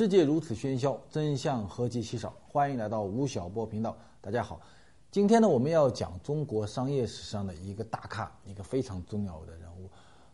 [0.00, 2.34] 世界如此喧嚣，真相何其稀少。
[2.48, 4.58] 欢迎来到吴晓波频道，大家好。
[5.10, 9.90] 今天呢，我们要讲中国商业史上的一个大咖，一个非常重要的人物。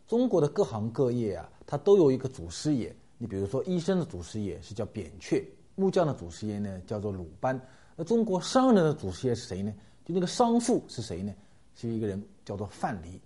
[0.07, 2.95] 中国的各行各业啊，它都有一个祖师爷。
[3.17, 5.45] 你比如说，医生的祖师爷是叫扁鹊，
[5.75, 7.59] 木匠的祖师爷呢叫做鲁班。
[7.97, 9.73] 那中国商人的祖师爷是谁呢？
[10.05, 11.33] 就那个商父是谁呢？
[11.75, 13.19] 是一个人叫做范蠡。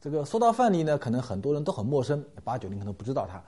[0.00, 3.44] 这个说到范蠡呢，可能很多人都很陌生，八九零可能不知道他。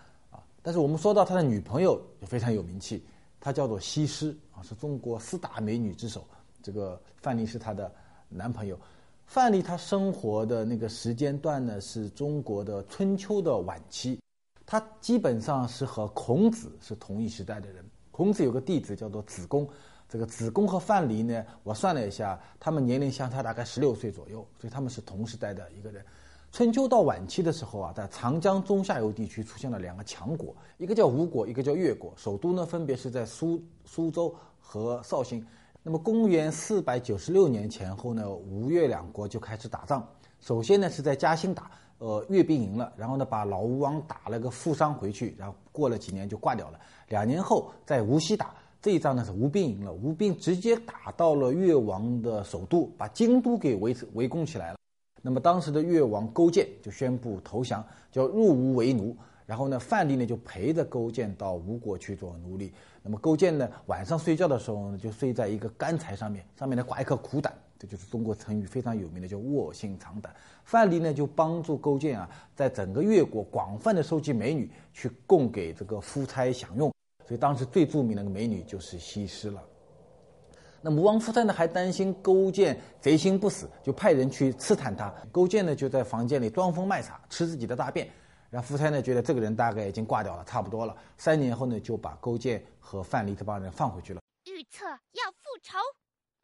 [0.66, 3.04] 但是我们说到他的女朋友就非常有名气，
[3.38, 6.26] 她叫做西施啊，是中国四大美女之首。
[6.62, 7.94] 这个范蠡是她的
[8.30, 8.80] 男朋友。
[9.26, 14.18] 范蠡他生活的那个时间段呢，是中国的春秋的晚期，
[14.64, 17.84] 他基本上是和孔子是同一时代的人。
[18.10, 19.68] 孔子有个弟子叫做子贡，
[20.08, 26.02] 这个子贡和范蠡呢，我算了一下，他们年龄相差大概十六岁左右，所以他们是同时代的一个人。
[26.54, 35.44] 春秋到晚期的时候啊，在长江中下游地区出现了两个强国，一个叫吴国，一个叫越国，首都呢分别是在苏苏州和绍兴。
[35.82, 40.08] 那么公元四百九十六年前后呢，吴越两国就开始打仗。
[40.38, 46.78] 首先呢是在嘉兴打，呃，越兵赢了，然后呢把老吴王打了个负伤回去，然后过了几年就挂掉了。
[47.08, 54.78] 两年后在无锡打，这一仗呢是吴兵赢了，吴兵直接打到了越王的首都，把京都给围围攻起来了。
[55.26, 59.16] 那么当时的越王勾践就宣布投降，叫入吴为奴。
[59.46, 62.72] 然后呢，范蠡呢就陪着勾践到吴国去做奴隶。
[63.02, 70.34] 那么勾践呢晚上睡觉的时候呢，就睡在一个干柴上面，上面呢挂一颗苦胆，这就是中国成语非常有名的叫卧薪尝胆。
[70.64, 76.92] 范蠡呢就帮助勾践啊，在整个越国广泛的收集美女，去供给这个夫差享用。
[77.26, 79.62] 所以当时最著名的美女就是西施了。
[80.86, 85.10] 那吴王夫差呢还担心勾践贼心不死，就派人去刺探他。
[85.32, 88.06] 勾践呢就在房间里装疯卖傻，吃自己的大便。
[88.50, 90.94] 然后夫差呢觉得这个人大概已经挂掉了，差不多了。
[91.16, 94.20] 三年后呢就把勾践和范蠡这帮人放回去了。
[94.44, 95.78] 预测要复仇。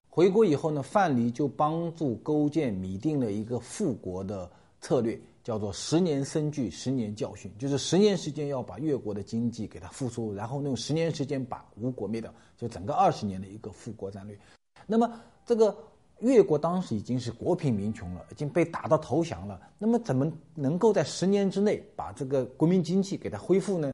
[0.08, 4.50] 回国以后呢，范蠡就帮助勾践拟定了一个复国的
[4.80, 5.20] 策略。
[5.42, 14.38] 叫做十年生聚，十年教训，就是十年时间要把越国的经济给它复苏，然后用十年时间把吴国灭掉，就整个二十年的一个复国战略。
[14.86, 15.76] 那么这个
[16.18, 19.60] 越国当时已经是国贫民穷了，已经被打到投降了。
[19.78, 23.90] 那么怎么能够在十年之内把这个国民经济给它恢复呢？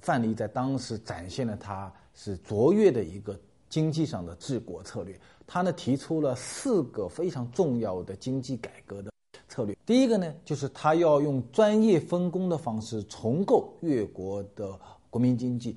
[0.00, 3.38] 范蠡在当时展现了他是卓越的一个
[3.68, 5.18] 经济上的治国策略。
[5.44, 9.10] 他呢提出了四个非常重要的经济改革的。
[9.48, 14.78] 策略第一个呢，就是他要用专业分工的方式重构越国的
[15.10, 15.76] 国民经济。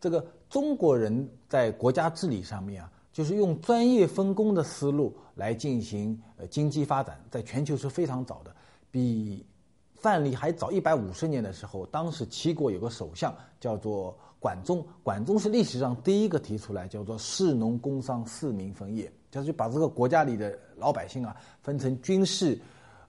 [0.00, 8.56] 这个中国人在国家治理上面啊，就是用专业分工的思路来进行呃经济发展，在全球是非常早的，
[8.90, 9.44] 比
[9.94, 22.58] 范蠡还早一百五十年的时候，当时齐国有个首相叫做管仲，管仲是历史上第一个提出来叫做士农工商四民分业，就是把这个国家里的老百姓啊分成军事。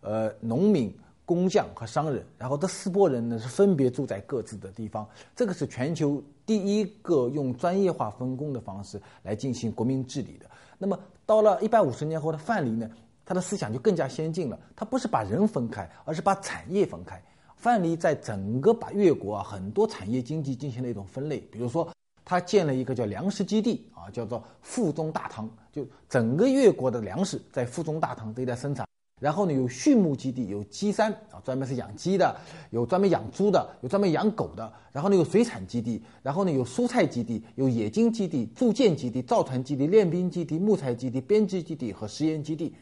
[0.01, 0.93] 呃，农民、
[1.25, 5.07] 工匠和商人，然后这四拨人呢是分别住在各自的地方。
[5.35, 10.45] 这个是全球第一个用专业化分工的方式来进行国民治理的。
[10.77, 12.89] 那么到了一百五十年后的范蠡呢，
[13.23, 14.59] 他的思想就更加先进了。
[14.75, 17.21] 他不是把人分开，而是把产业分开。
[17.55, 21.87] 范蠡在整个把越国啊很多产业经济进行了一种分类，比如说
[22.25, 28.87] 他建了一个叫粮食基地啊，叫做腹中大唐，就整个越国的粮食在腹中大唐这一带生产。
[29.21, 32.35] 然后呢，有畜牧基地，有鸡山啊，专门是养鸡的；
[32.71, 34.73] 有专门养猪的，有专门养狗的。
[34.91, 42.73] 然后呢，有水产基地，然后呢，有蔬菜基地，有冶金基地、铸剑基地、造船基地、练兵基地、木材基地、编织基地和实验基地。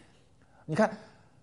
[0.65, 0.89] 你看，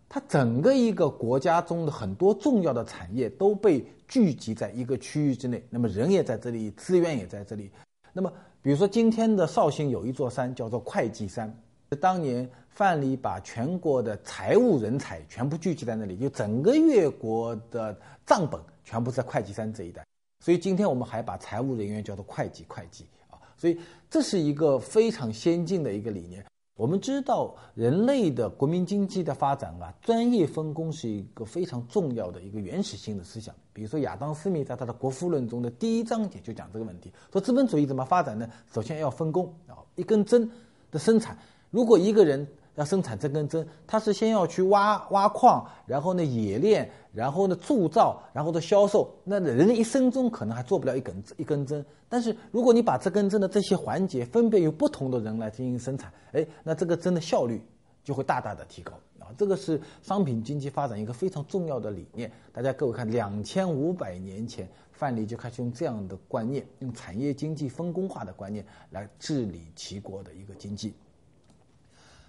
[0.08, 5.62] 它整个一个国家中的很多重要的产业都被聚集在一个区域之内。
[5.69, 7.70] 那么人也在这里，资源也在这里。
[8.14, 8.32] 那么，
[8.62, 11.54] 比如说今天的绍兴有一座山叫做会稽山。
[11.94, 17.96] 当年范蠡把全国的财务人才全部聚集在那里，就整个越国的
[18.26, 20.04] 账本全部在会稽山这一带，
[20.40, 23.78] 所以今天我们还把财务人员叫做会计会计啊，所以
[24.10, 26.44] 这是一个非常先进的一个理念。
[26.76, 33.54] 我们知道人类的国民经济的发展啊，专业分工是一个非常重要的一个原始性的思想。
[33.72, 38.46] 比如说亚当·斯密在他的《国富论》中的第一章节就讲这个问题，说资本主义怎么发展呢？
[38.74, 40.50] 首先要分工啊，一根针
[40.90, 41.38] 的生产。
[41.76, 49.14] 如果一个人要生产这根针，他是先要去挖挖矿，然后呢冶炼，然后呢铸造，然后的销售。
[49.25, 51.84] 那人一生中可能还做不了一根一根针。
[52.08, 57.61] 但是如果你把这根针的这些环节分别由不同的人来进行生产，哎，那这个针的效率
[58.02, 59.28] 就会大大的提高啊。
[59.28, 62.32] 啊，这个是商品经济发展一个非常重要的理念。
[62.55, 70.94] 大家各位看，两千五百年前，范蠡就开始用这样的观念，用产业经济分工化的观念来治理齐国的一个经济。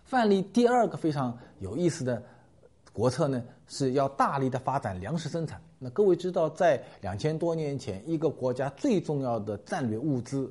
[0.07, 2.23] 范蠡第二个非常有意思的
[2.93, 5.61] 国策呢，是要大力的发展粮食生产。
[5.77, 10.49] 那各位知道，在两千多年前，一个国家最重要的战略物资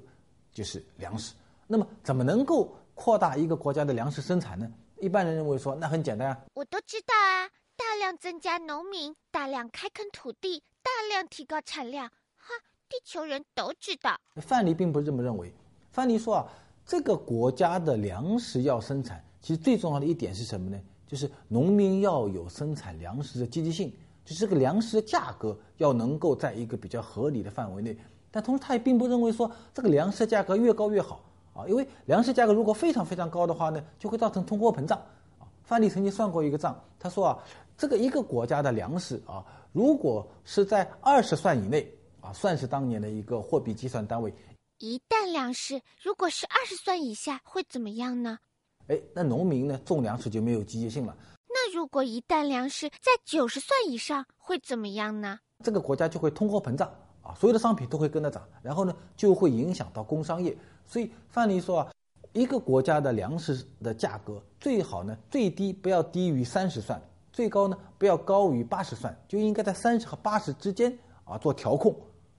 [0.52, 1.34] 就是粮食。
[1.66, 4.70] 那么，怎么能够扩大一个国家的粮食生产呢？
[5.00, 7.48] 一般人认为说，那很简单啊，我都知道啊，
[7.78, 12.06] 大量增加农民，大量开垦土地，大量提高产量，
[12.36, 12.52] 哈，
[12.90, 14.20] 地球人都知道。
[14.34, 15.50] 范蠡并不这么认为。
[15.90, 16.46] 范蠡说啊，
[16.84, 20.76] 这个国家的粮食要生产，其实最重要的一点是什么呢？
[21.06, 23.88] 就是农民要有生产粮食的积极性，
[24.24, 27.96] 就是这个粮食的价格要能够在一个比较合理的范围内。
[28.32, 31.20] 但同时，他也并不认为说这个粮食价格越高越好。
[31.54, 34.98] 啊，因为粮食价格如果非常非常高的话呢，就会造成通货膨胀。
[35.38, 37.38] 啊，范蠡曾经算过一个账，他说啊，
[37.78, 41.88] 这个一个国家的粮食啊，如果是在二十算以内
[42.20, 44.34] 啊，算是当年的一个货币计算单位。
[44.78, 48.40] 一担粮食如果是二十算以下，会怎么样呢？
[48.88, 51.16] 哎，那农民呢种粮食就没有积极性了。
[51.48, 55.38] 那如果一担粮食在九十算以上，会怎么样呢？
[55.64, 56.90] 这个国家就会通货膨胀。
[57.22, 60.56] 啊，所有的商品都会跟着涨，然后呢，就会影响到工商业。
[60.86, 61.92] 所以范蠡说啊，
[62.32, 67.02] 一个国家的粮食的价格最好呢，最低不要低于三十算，
[67.32, 71.92] 最高呢不要高于八十算，就应该在三十和八十之间啊做调控，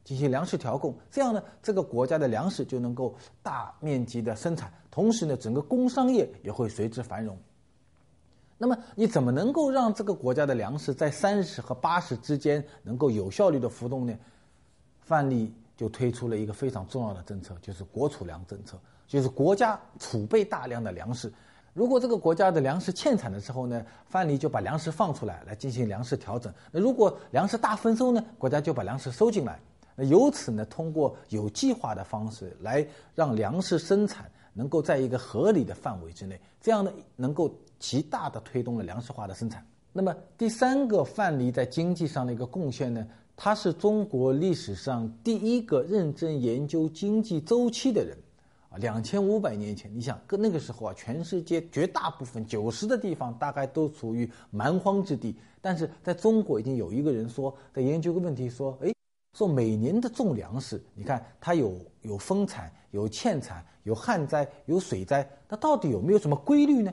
[0.08, 0.96] 进行粮食调控。
[1.12, 3.14] 这样呢，这个国家的粮食就能够
[3.44, 7.38] 大面积的生产，同时呢，整个工商业也会随之繁荣。
[8.58, 14.18] 那么你怎么能够让这个国家的粮食在三十和八十之间能够有效率的浮动呢？
[15.02, 21.30] 范蠡就推出了一个非常重要的政策，就是国储粮政策，就是国家储备大量的粮食。
[21.74, 26.52] 如果这个国家的粮食欠产的时候呢，范蠡就把粮食放出来，来进行粮食调整。
[26.72, 29.60] 那如果粮食大丰收呢，国家就把粮食收进来。
[30.00, 39.66] 那由此呢，通过有计划的方式来让粮食生产能够在一个合理的范围之内，这样呢，能够极大的推动了粮食化的生产。
[39.92, 43.06] 那么第三个范蠡在经济上的一个贡献呢？
[43.36, 48.18] 他是中国历史上第一个认真研究经济周期的人，
[48.70, 58.92] 啊，两千五百年前，你想，跟那个时候啊，全世界绝大部分九十的地方大概都处于蛮荒之地，但是在中国已经有一个人说，在研究个问题，说，哎，
[59.38, 66.92] 说每年的种粮食，你看它有有丰产、有欠产、有旱灾、有水灾，那到底有没有什么规律呢？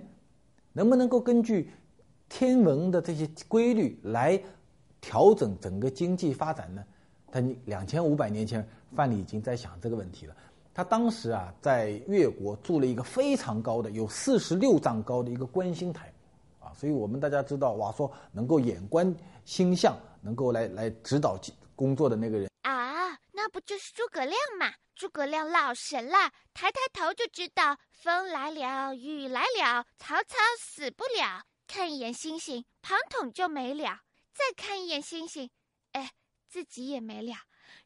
[0.74, 1.70] 能不能够根据
[2.28, 4.38] 天文的这些规律来？
[5.00, 6.82] 调整整个经济发展呢？
[7.30, 10.34] 他两千五百年前，范蠡已经在想这个问题了。
[10.72, 16.10] 他当时啊，在越国筑了一个非常高的，有四十六丈高的一个观星台，
[16.58, 19.14] 啊，所以我们大家知道，哇，说能够眼观
[19.44, 21.36] 星象，能够来来指导
[21.74, 24.72] 工作的那个人啊，那不就是诸葛亮嘛？
[24.94, 31.42] 诸葛亮老神了，抬抬头就知道风来了，雨来了，曹操死不了。
[31.66, 34.00] 看一眼星星，庞统就没了。
[34.32, 35.50] 再看一眼星星，
[35.92, 36.10] 哎，
[36.48, 37.34] 自己也没了。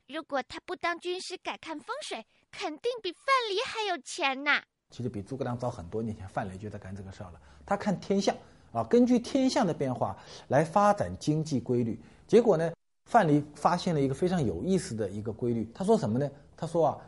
[0.07, 4.63] 如果他不当军师，改看风水，肯定比范蠡还有钱呐。
[4.91, 7.41] 其实比诸葛亮早很多年前，范蠡就在干这个事儿了。
[7.65, 8.37] 他看天象
[8.73, 10.17] 啊，根据天象的变化
[10.49, 12.01] 来发展经济规律。
[12.27, 12.73] 结果呢，
[13.09, 15.69] 范蠡发现了一个非常有意思的一个规律。
[15.75, 16.31] 他说什么呢？
[16.57, 16.99] 他说啊，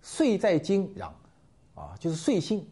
[0.00, 1.10] 岁在金壤，
[1.74, 2.64] 啊，就是岁星，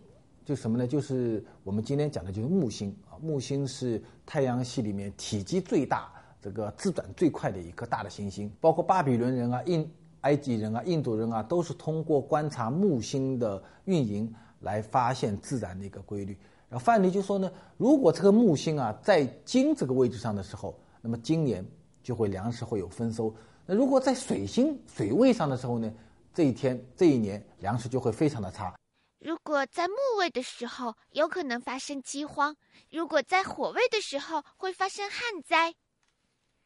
[0.44, 0.86] 就什么呢？
[0.86, 3.18] 就是我们今天讲的就是木星啊。
[3.20, 6.10] 木星是太阳系里面体积最大。
[6.40, 9.90] 这个自转最快的一颗大的行星，包括巴比伦人啊、印
[10.20, 16.38] 埃及人啊、印度人啊，都是通过观察木星的运营来发现自然的一个规律。
[16.68, 21.64] 然后范蠡就说呢，如果这个木星啊在金这个位置上的时候，那么今年
[22.06, 23.34] 就会粮食会有丰收；
[23.66, 25.92] 那如果在水星水位上的时候呢，
[26.32, 28.72] 这一天这一年粮食就会非常的差。
[29.18, 32.54] 如果在木位的时候，有可能发生饥荒；
[32.92, 35.74] 如果在火位的时候，会发生旱灾。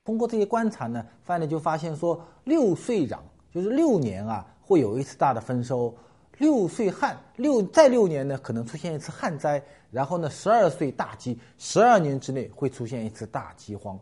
[0.05, 3.21] 通过这些观察呢，范蠡就发现说，六岁壤
[3.51, 5.91] 就是六年啊，会有一次大的丰收；
[6.37, 9.59] 六岁旱，六再六年呢，可能出现一次旱灾；
[9.91, 13.99] 然后呢，十二岁大饥，十二年之内会出现一次大饥荒。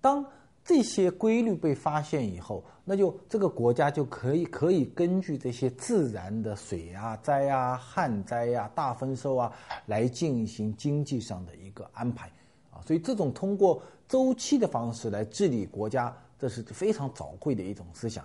[0.00, 0.24] 当
[0.70, 9.52] 这些规律被发现以后，那就这个国家就可以可以根据这些自然的水啊、灾啊、旱灾啊、大丰收啊，
[9.86, 12.30] 来进行经济上的一个安排
[12.70, 12.78] 啊。
[12.86, 18.24] 所以，这种通过周期的方式来治理国家，这是非常早慧的一种思想。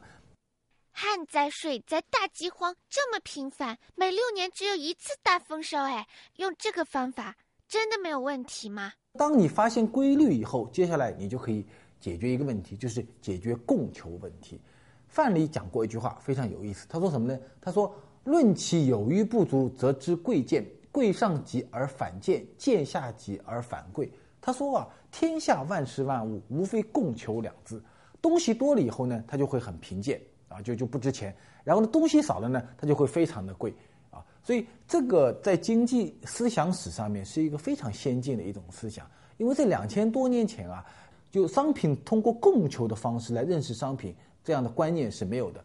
[0.91, 7.35] 旱灾、水灾、大饥荒这么频繁，每六年只有一次大丰收，哎，用这个方法，
[7.67, 8.93] 真的没有问题吗？
[9.17, 11.65] 当你发现规律以后，接下来你就可以
[12.05, 14.61] 解决一个问题，就是解决供求问题。
[15.07, 16.85] 范蠡讲过一句话，非常有意思。
[16.87, 17.39] 他说什么呢？
[17.59, 17.91] 他说
[18.23, 20.63] ：“论其有余不足，则知贵贱。
[20.91, 24.07] 贵上极而反贱，贱下极而反贵。”
[24.39, 27.83] 他说啊，天下万事万物，无非供求两字。
[28.21, 31.35] 东西多了以后呢，它就会很贫贱啊，就就不值钱。
[31.63, 33.73] 然后呢，东西少了呢，它就会非常的贵
[34.11, 34.23] 啊。
[34.43, 40.85] 所以这个在经济思想史上面是一个非常先进的一种思想，因为在两千多年前啊，
[41.35, 44.15] 就商品通过供求的方式来认识商品。
[44.41, 45.61] 这样的观念是没有的。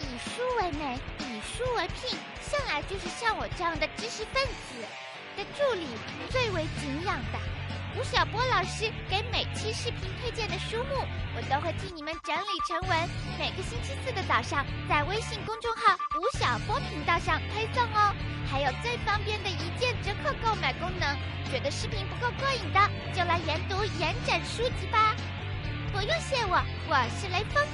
[0.00, 4.80] 以书为媒，以书为聘，向来就是像我这样的知识分子
[5.36, 5.84] 的助理
[6.30, 7.65] 最为敬仰的。
[7.98, 11.00] 吴晓波老师给每期视频推荐的书目，
[11.34, 18.14] 我都会替你们整理成文，每个星期四的早上在微信公众号吴晓波频道上推送哦。
[18.46, 21.16] 还有最方便的一键折扣购买功能。
[21.50, 22.78] 觉得视频不够过瘾的，
[23.14, 25.16] 就来研读延展书籍吧！
[25.90, 27.66] 不用谢我，我是雷锋。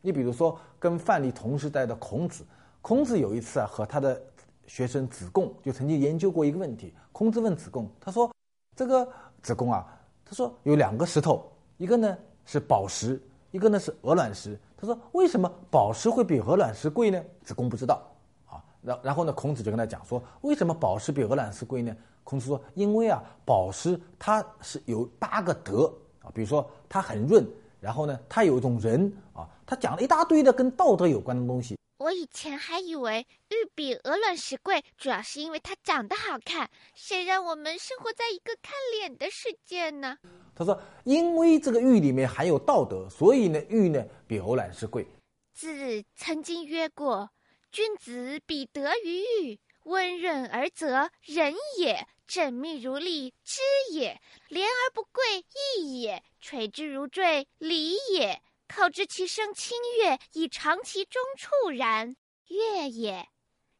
[0.00, 2.46] 你比如说，跟范蠡同时代的孔子，
[2.82, 4.20] 孔子有一次啊，和他的
[4.66, 6.94] 学生子贡就曾经研究过一个问题。
[7.12, 8.30] 孔子问子贡，他说
[8.74, 9.06] ：“这个
[9.42, 9.86] 子贡啊，
[10.24, 13.20] 他说有两个石头，一个呢是宝石，
[13.50, 18.02] 一个呢是鹅卵石。”他说：“为什么宝石会比鹅卵石贵呢？”子贡不知道
[18.48, 18.64] 啊。
[18.80, 21.94] 然然后呢，孔子就跟他讲说：“为什么宝石比鹅卵石贵呢？”
[22.24, 27.46] 孔子说：“因为啊，宝石它是有八个德啊，比如说它很润，
[27.78, 36.70] 然后呢，它有一种仁啊，他讲了一大堆的跟道德有关的东西。”我以前还以为玉比鹅卵石贵，主要是因为它长得好看。
[36.94, 40.16] 谁让我们生活在一个看脸的世界呢？
[40.56, 45.06] 他说：“因为这个玉里面含有道德，所以呢，玉呢比鹅卵石贵。”
[45.52, 47.28] 子曾经曰过
[47.70, 53.60] ：“君子比德于玉，温润而泽，仁也；缜密如粒，知
[53.92, 54.16] 也；
[54.48, 55.44] 廉而不贵，
[55.76, 58.40] 义也；垂之如坠，礼也。”
[58.70, 62.14] 口之其声清悦，以长其中处然，
[62.46, 63.24] 悦也；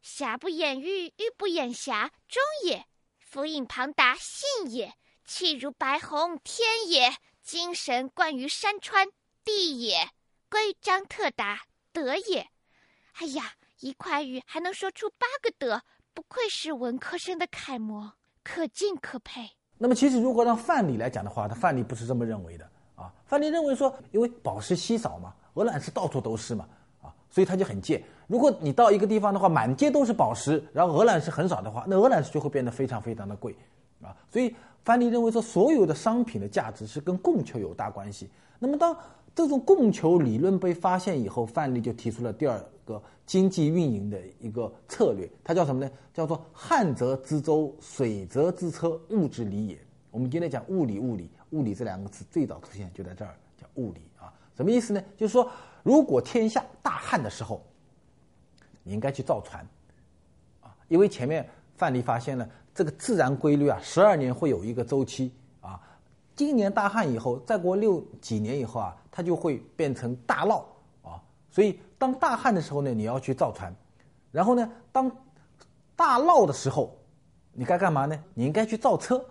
[0.03, 2.83] 瑕不掩瑜，玉不掩瑕，中也；
[3.19, 4.91] 浮影庞达，信也；
[5.25, 9.09] 气如白虹，天也；精神贯于山川，
[9.45, 10.09] 地也；
[10.51, 12.49] 规章特达，德也。
[13.15, 15.83] 哎呀，一块玉还能说出八个德，
[16.13, 19.53] 不愧是文科生的楷模，可敬可佩。
[19.79, 22.70] 那么，其实如果让范蠡来讲的话，他范蠡不是这么认为的。
[23.31, 26.67] 范蠡认为说，因为宝石稀少嘛，鹅卵石到处都是嘛，
[27.01, 28.03] 啊，所以他就很贱。
[28.27, 33.55] 如果你到一个地方的话，满街都是宝石，然后鹅卵石很少的话，那鹅卵石就会变得非常非常的贵，
[34.03, 38.29] 啊，所以范蠡认为说，所有的商品的价值是跟供求有大关系。
[38.59, 38.97] 那么当
[39.33, 45.89] 这种供求理论被发现以后，范蠡就提出了第二个经济运营的一个策略，它叫什么呢？
[46.13, 49.79] 叫做旱则之舟，水则之车，物之理也。
[50.11, 51.31] 我们今天讲物理，物理。
[51.51, 55.03] 物理这两个词最早出现就在这儿，叫物理啊，什么意思呢？
[55.17, 55.51] 就是说，
[55.83, 57.65] 如果天下大旱的时候，
[58.83, 59.67] 你应该去造船，
[60.61, 65.81] 啊，因为前面范蠡发现了这个自然规律啊，十二年会有一个周期啊，
[66.37, 70.63] 今年大旱以后，再过六几年以后啊，它就会变成大涝
[71.03, 73.75] 啊，所以当大旱的时候呢，你要去造船，
[74.31, 75.11] 然后呢，当
[75.97, 76.97] 大涝的时候，
[77.53, 78.25] 你该干嘛呢？
[78.35, 79.25] 你应该去造车。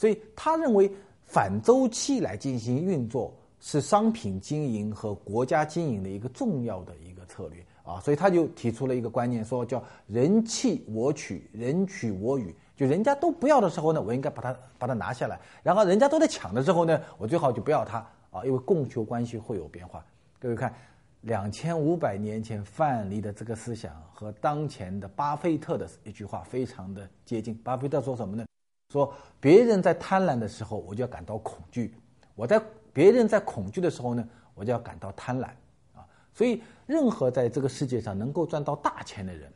[0.00, 0.90] 所以他认为
[1.24, 12.56] 反周期来进行运作是商品经营和国家经营的一个重要的一个策略啊，所以他就提出了一个观念，说叫人弃我取，人取我予。
[12.74, 17.98] 就人家都不要的时候呢，我应该把它把它拿下来；然后人家都在抢的时候呢，我最好就不要它
[18.30, 20.02] 啊，因为供求关系会有变化。
[20.38, 20.74] 各位看，
[21.20, 27.54] 两千五百年前范蠡的这个思想和当前的巴菲特的一句话非常的接近。
[27.62, 28.46] 巴菲特说什么呢？
[28.90, 31.88] 说别人在贪婪的时候，我就要感到恐惧；
[32.34, 32.60] 我在
[32.92, 35.46] 别人在恐惧的时候呢，我就要感到贪婪
[35.94, 36.04] 啊！
[36.34, 39.50] 所以，任何在这个世界上能够赚到大钱的人，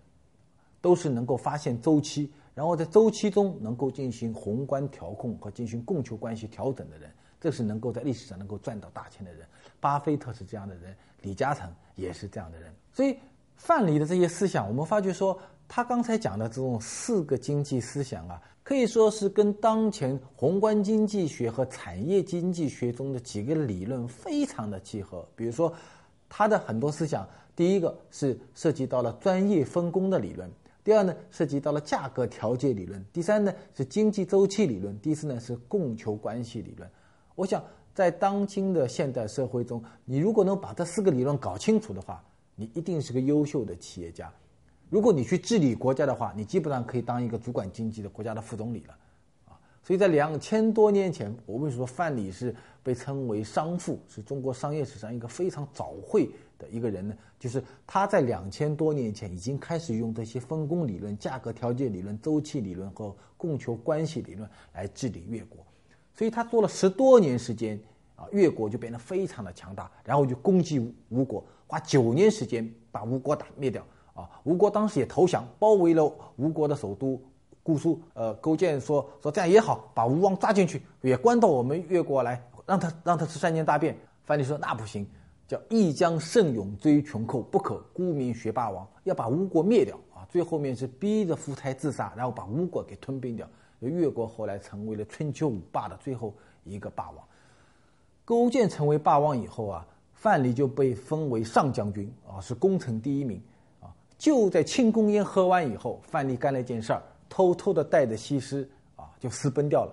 [0.81, 7.11] 都是能够发现周期，然后在周期中能够进行宏观调控和进行供求关系调整的人，
[7.41, 9.45] 这是能够在历史上能够赚到大钱的人。
[9.81, 12.73] 巴菲特是这样的人，李嘉诚也是这样的人。
[12.93, 13.19] 所以，
[13.57, 15.37] 范蠡的这些思想，我们发觉说，
[15.77, 18.41] 他刚才讲的这种四个经济思想啊。
[18.63, 25.27] 可以说是跟当前宏观经济学和产业经济学中的几个理论非常的契合。
[25.35, 25.75] 比如说，
[26.29, 30.49] 他的很多思想，第一个是涉及到了专业分工的理论；
[30.85, 36.89] 第二呢，涉及到了价格调节理论；第三呢，是经济周期理论；第四呢，是供求关系理论。
[37.35, 37.61] 我想，
[37.93, 42.23] 在当今的现代社会中，你如果能把这四个理论搞清楚的话，
[42.55, 44.33] 你一定是个优秀的企业家。
[44.91, 48.95] 如果你去治理国家的话，你基本上可以当一个主管经济的国家的副总理了。
[49.47, 57.15] 啊所以在两千多年前，我为什么范蠡是被称为商父，是中国商业史上一个非常早慧的一个人呢？
[57.39, 65.59] 就是他在两千多年前已经开始用这些分工理论、价格调节理论、周期理论和供求关系理论来治理越国。
[66.15, 67.79] 所以他做了十多年时间，
[68.17, 73.87] 啊，越国就变得非常的强大，然后就攻击吴国，花九年时间把吴国打灭掉。
[74.15, 77.21] 啊，吴国当时也投降，包围了吴国的首都。
[77.63, 83.97] 姑苏，呃，勾践说说这样也好，把吴王抓进去，也关到我们越国来，让他让他吃三年大便。
[84.25, 85.07] 范蠡说那不行，
[85.49, 90.29] 叫亦将胜勇追穷寇，不可沽名学霸王，要把吴国灭掉啊！
[90.29, 93.49] 最后面是逼着夫差自杀，然后把吴国给吞并掉。
[93.81, 97.25] 越国后来成为了春秋五霸的最后一个霸王。
[98.27, 103.43] 勾践成为霸王以后啊，范蠡就被封为上将军啊，是功臣第一名。
[104.17, 107.03] 就在庆功宴喝完以后，范蠡干了一件事儿。
[107.27, 109.93] 偷偷的带着西施啊，就私奔掉了，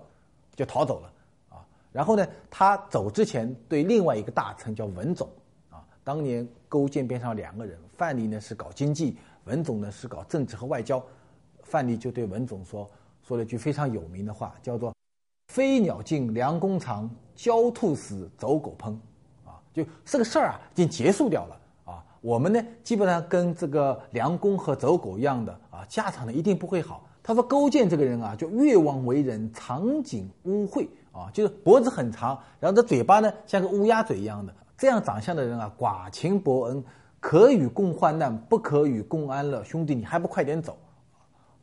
[0.56, 1.12] 就逃走了
[1.50, 1.66] 啊。
[1.92, 5.28] 然后呢，他走之前对另外一个大臣叫文种
[5.72, 11.04] 啊，当年勾践边上两个人，范蠡呢是搞经济，文种呢是搞政治和外交。
[11.64, 12.88] 范蠡就对文种说
[13.24, 14.94] 说了一句非常有名的话，叫做
[15.52, 18.96] “飞鸟尽，良弓藏；狡兔死，走狗烹。”
[19.50, 21.58] 啊，就这个事儿啊，已经结束掉了。
[22.22, 27.04] 我们呢，基本上跟这个梁公和走狗一样的啊，下场呢一定不会好。
[27.24, 34.54] 他说：“勾践这个人啊，就越王为人长颈乌喙啊，就是脖子很长，然后这嘴巴呢像个乌鸦嘴一样的。
[34.78, 36.84] 这样长相的人啊，寡情薄恩，
[37.20, 39.64] 可与共患难，不可与共安乐。
[39.64, 40.78] 兄弟，你还不快点走！”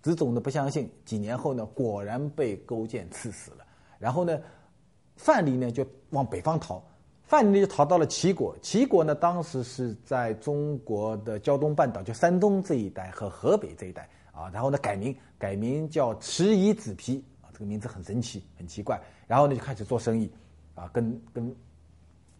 [0.00, 0.88] 子种的不相信。
[1.04, 3.58] 几年后呢，果然被勾践刺死了。
[3.98, 4.38] 然后呢，
[5.16, 6.80] 范蠡呢就往北方逃，
[7.28, 8.56] 范蠡就逃到了齐国。
[8.62, 14.08] 齐国呢，当时是在中国的胶东半岛，就山东这一带和河北这一带。
[14.32, 18.98] 啊，然后呢，改名改名叫池夷子皮啊，这个名字很神奇，很奇怪。
[19.26, 20.30] 然后呢，就开始做生意，
[20.74, 21.54] 啊，跟跟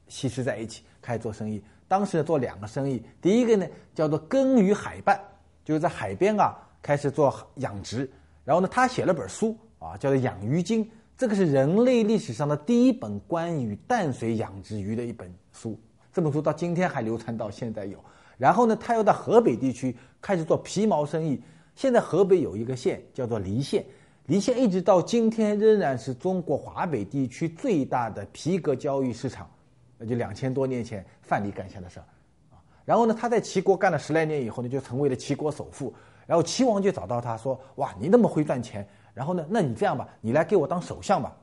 [0.07, 1.63] 西施在一起开始做生意。
[1.87, 5.21] 当时做两个生意，第一个呢叫做耕于海畔，
[5.65, 8.09] 就是在海边啊开始做养殖。
[8.45, 10.85] 然后呢，他写了本书啊，叫做《养鱼经》，
[11.19, 15.77] 这个是人类历史上的第一本关于淡水养殖鱼的一本书。
[16.13, 17.99] 这本书到今天还流传到现在有。
[18.37, 21.43] 然后呢，他又到河北地区开始做皮毛生意。
[21.75, 23.85] 现在河北有一个县叫做黎县，
[24.27, 29.51] 黎县一直到今天仍然是中国华北地区最大的皮革交易市场，
[29.99, 32.07] 那就两千多年前范蠡干下的事儿，
[32.53, 35.93] 啊，然后呢，他在齐国干了十来年以后呢，就成为了齐国首富，
[36.29, 41.37] 然后齐王就找到他说：“哇，你那么会赚钱，然后呢，那你这样吧，你来给我当首相吧，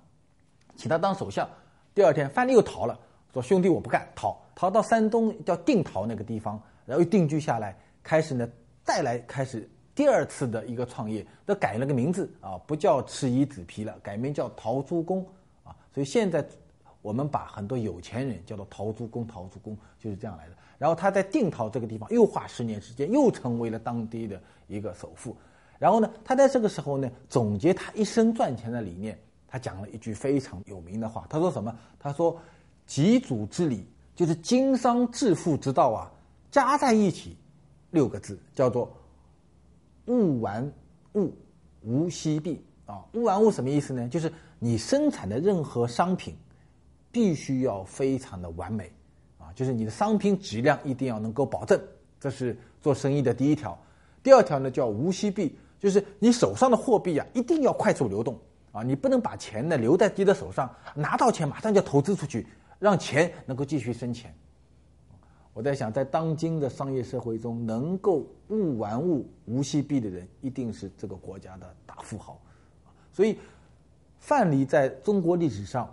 [0.77, 1.45] 请他当首相。”
[1.93, 2.97] 第二天，范蠡又逃了，
[3.33, 8.47] 说：“兄弟，我不干，逃，逃到山东叫定陶那个地方，然后又定居下来，开始呢，
[8.81, 15.21] 再来开始。”第二次的一个创业，都改了个名字啊，不叫赤夷子皮了，改名叫陶朱公
[15.65, 15.75] 啊。
[15.93, 16.45] 所以现在
[17.01, 20.55] 我们把很多有钱人叫做陶朱公，陶朱公就是这样来的。
[20.77, 25.35] 然后他在定陶这个地方又花十年时间，又成为了当地的一个首富。
[25.77, 31.25] 然后呢，他在这个时候呢，总结他一生赚钱的理念，他讲了一句非常有名的话。
[31.29, 31.75] 他说什么？
[31.99, 32.39] 他说
[32.85, 33.85] ：“己主之理
[34.15, 36.11] 就是经商致富之道啊，
[36.51, 37.35] 加在一起
[37.91, 38.91] 六个字，叫做。”
[40.07, 40.71] 物完
[41.15, 41.33] 物，
[41.81, 43.03] 无息币啊！
[43.15, 44.07] 物完物什么意思呢？
[44.07, 46.35] 就是你生产的任何商品，
[47.11, 48.91] 必须要非常的完美
[49.39, 49.49] 啊！
[49.55, 51.81] 就是你的商品质量一定要能够保证，
[52.19, 53.75] 这是做生意的第一条。
[54.21, 58.39] 第二条呢叫无息币，就是你手上的货币啊一定要快速流动
[58.71, 58.81] 啊！
[58.83, 62.47] 你不能把钱呢留在自己的手上，拿到钱马上就投资出去，
[62.79, 64.33] 让钱能够继续生钱。
[65.53, 72.38] 我在想，在当今的商业社会中，能够物玩物、无息币的人，一定是这个国家的大富豪。
[73.13, 73.39] 所以，
[74.19, 75.89] 范蠡在中国历史上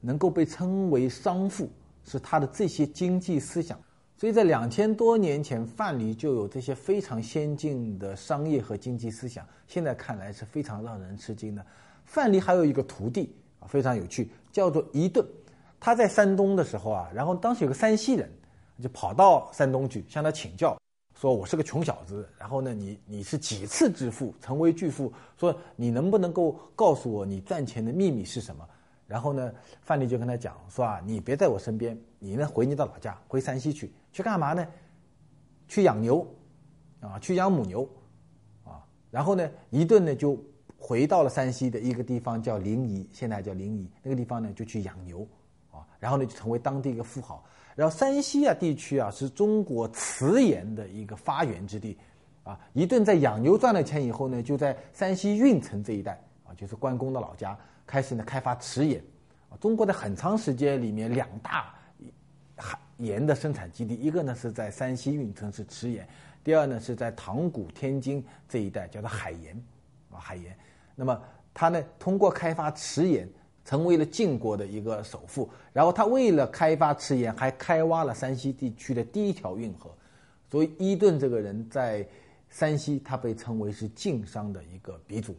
[0.00, 1.68] 能够被称为商父，
[2.04, 3.76] 是他的这些经济思想。
[4.18, 9.46] 所以在两千多年前，范蠡就有这些非常先进的商业和经济思想。
[9.68, 11.64] 现在看来是非常让人吃惊的。
[12.04, 15.24] 范蠡还有一个徒弟啊，非常有趣，叫做伊顿。
[15.78, 18.30] 他在山东的时候啊，然后当时有个山西人。
[18.80, 20.80] 就跑到山东去向他请教，
[21.20, 25.12] 说我是个穷小子，然后呢，你你是几次致富成为巨富？
[25.36, 28.64] 说你能不能够告诉我你赚钱的秘密是什么？
[29.08, 34.64] 然后呢，范蠡就跟他讲说啊，你别在我身边，你呢回你的老家，回山西去，去干嘛呢？
[35.66, 36.24] 去养牛，
[37.00, 37.88] 啊，去养母牛，
[38.64, 40.38] 啊，然后呢，一顿呢就
[40.76, 45.26] 回到了山西的一个地方叫临沂，现在叫临沂那个地方呢就去养牛，
[45.72, 47.42] 啊，然后呢就成为当地一个富豪。
[47.74, 51.96] 然后山西啊地区啊是中国瓷盐的一个发源之地，
[52.44, 56.12] 啊，一顿在养牛赚了钱以后呢，就在山西运城这一带
[56.44, 59.02] 啊，就是关公的老家，开始呢开发瓷盐。
[59.60, 61.74] 中国的很长时间里面两大
[62.98, 66.06] 盐的生产基地，一个呢是在山西运城是瓷盐，
[66.44, 69.60] 第二呢是在塘沽、天津这一带叫做海盐，
[70.12, 70.56] 啊海盐。
[70.94, 71.20] 那么
[71.52, 73.28] 他呢通过开发瓷盐。
[73.64, 79.94] 成为了晋国的一个首富，然后他为了开发瓷盐，还开挖了山西地区的第一条运河，
[80.50, 82.08] 所以伊顿这个人在
[82.48, 85.36] 山西，他被称为是晋商的一个鼻祖。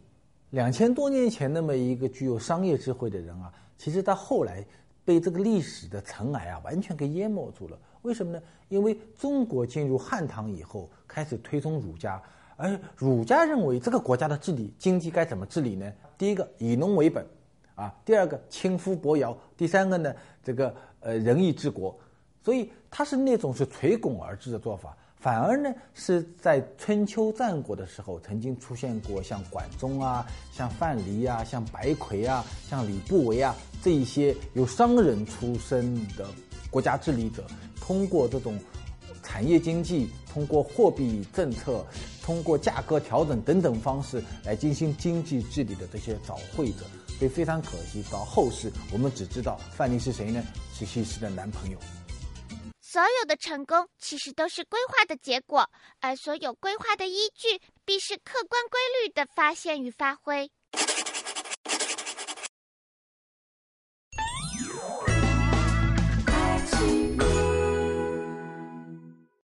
[0.50, 4.64] 两千多年前那么一个具有商业智慧的人啊，其实他后来
[5.04, 7.78] 被这个历史的尘埃啊完全给淹没住了。
[8.02, 8.42] 为什么呢？
[8.68, 12.20] 因为中国进入汉唐以后，开始推崇儒家，
[12.56, 15.92] 而儒家认为这个国家的治理经济该怎么治理呢？
[16.16, 17.24] 第一个以农为本。
[17.76, 21.98] 啊，第二个轻夫薄徭，第三个呢，这个呃仁义治国，
[22.44, 36.26] 所以他是那种是垂拱而治的做法，反而呢是在春秋战国的时候曾经出现过像管仲啊、像范蠡啊、像白魁啊、像吕不韦啊这一些有商人出身的
[36.70, 37.44] 国家治理者，
[37.78, 38.58] 通过这种
[39.22, 41.84] 产业经济、通过货币政策、
[42.22, 46.86] 通过价格调整等等方式来进行经济治理的这些早会者。
[47.18, 50.42] 所以非常可惜，到后世我们只知道范蠡是谁呢？
[50.72, 51.78] 是西施的男朋友。
[52.92, 60.50] 所有的成功其实都是规划的结果，而所有规划的依据必是客观规律的发现与发挥。